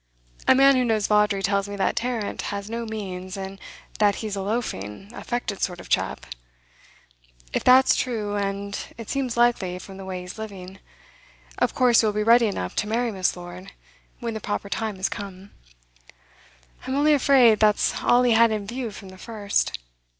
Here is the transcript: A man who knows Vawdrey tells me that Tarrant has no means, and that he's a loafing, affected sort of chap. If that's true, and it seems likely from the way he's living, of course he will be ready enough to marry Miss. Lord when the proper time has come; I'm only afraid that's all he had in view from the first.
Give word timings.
A 0.47 0.55
man 0.55 0.75
who 0.77 0.83
knows 0.83 1.05
Vawdrey 1.05 1.43
tells 1.43 1.69
me 1.69 1.75
that 1.75 1.95
Tarrant 1.95 2.41
has 2.49 2.71
no 2.71 2.87
means, 2.87 3.37
and 3.37 3.59
that 3.99 4.15
he's 4.15 4.35
a 4.35 4.41
loafing, 4.41 5.11
affected 5.13 5.61
sort 5.61 5.79
of 5.79 5.89
chap. 5.89 6.25
If 7.53 7.63
that's 7.63 7.95
true, 7.95 8.35
and 8.35 8.79
it 8.97 9.11
seems 9.11 9.37
likely 9.37 9.77
from 9.77 9.97
the 9.97 10.03
way 10.05 10.21
he's 10.21 10.39
living, 10.39 10.79
of 11.59 11.75
course 11.75 12.01
he 12.01 12.07
will 12.07 12.13
be 12.13 12.23
ready 12.23 12.47
enough 12.47 12.73
to 12.77 12.87
marry 12.87 13.11
Miss. 13.11 13.37
Lord 13.37 13.73
when 14.19 14.33
the 14.33 14.39
proper 14.41 14.69
time 14.69 14.95
has 14.95 15.07
come; 15.07 15.51
I'm 16.87 16.95
only 16.95 17.13
afraid 17.13 17.59
that's 17.59 18.01
all 18.01 18.23
he 18.23 18.31
had 18.31 18.49
in 18.49 18.65
view 18.65 18.89
from 18.89 19.09
the 19.09 19.19
first. 19.19 19.77